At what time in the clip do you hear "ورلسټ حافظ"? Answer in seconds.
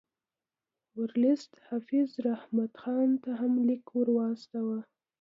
1.01-2.09